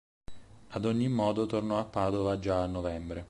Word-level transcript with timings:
Ad 0.69 0.85
ogni 0.85 1.07
modo 1.09 1.45
tornò 1.45 1.77
a 1.77 1.85
Padova 1.85 2.39
già 2.39 2.63
a 2.63 2.65
novembre. 2.65 3.19